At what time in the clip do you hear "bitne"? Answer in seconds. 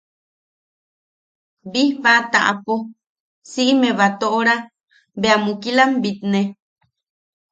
6.03-6.41